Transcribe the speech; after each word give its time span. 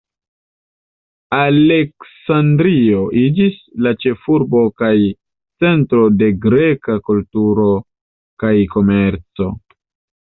Aleksandrio 1.39 3.01
iĝis 3.25 3.59
la 3.87 3.93
ĉefurbo 4.05 4.63
kaj 4.83 4.91
centro 5.65 6.01
de 6.23 6.31
greka 6.47 6.97
kulturo 7.11 7.69
kaj 8.47 8.55
komerco. 8.77 9.53